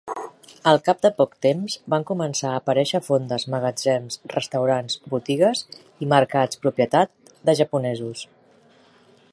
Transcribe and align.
Al 0.69 0.79
cap 0.85 1.01
de 1.05 1.09
poc 1.17 1.33
temps, 1.45 1.75
van 1.93 2.05
començar 2.11 2.53
a 2.53 2.61
aparèixer 2.61 3.01
fondes, 3.09 3.45
magatzems, 3.55 4.17
restaurants, 4.35 4.97
botigues 5.13 5.63
i 6.07 6.11
mercats 6.15 6.63
propietat 6.65 7.15
de 7.51 7.59
japonesos. 7.61 8.27